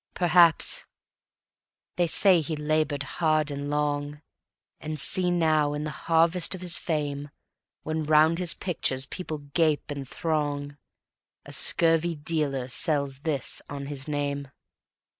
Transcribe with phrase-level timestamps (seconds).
[0.15, 0.83] Perhaps...
[1.95, 4.23] they say he labored hard and long,
[4.79, 7.29] And see now, in the harvest of his fame,
[7.83, 10.79] When round his pictures people gape and throng,
[11.45, 14.47] A scurvy dealer sells this on his name.